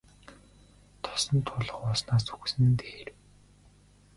Тосон 1.03 1.39
туулга 1.47 1.75
ууснаас 1.85 2.25
үхсэн 2.35 2.63
нь 2.69 2.75
дээр. 2.81 3.09